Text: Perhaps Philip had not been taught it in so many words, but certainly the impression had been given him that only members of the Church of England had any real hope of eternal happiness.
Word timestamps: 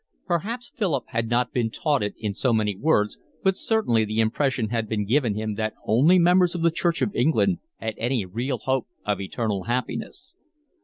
Perhaps 0.25 0.71
Philip 0.75 1.03
had 1.09 1.29
not 1.29 1.53
been 1.53 1.69
taught 1.69 2.01
it 2.01 2.15
in 2.17 2.33
so 2.33 2.51
many 2.51 2.75
words, 2.75 3.19
but 3.43 3.55
certainly 3.55 4.03
the 4.03 4.19
impression 4.19 4.69
had 4.69 4.89
been 4.89 5.05
given 5.05 5.35
him 5.35 5.53
that 5.57 5.75
only 5.85 6.17
members 6.17 6.55
of 6.55 6.63
the 6.63 6.71
Church 6.71 7.03
of 7.03 7.15
England 7.15 7.59
had 7.77 7.93
any 7.99 8.25
real 8.25 8.57
hope 8.57 8.87
of 9.05 9.21
eternal 9.21 9.65
happiness. 9.65 10.37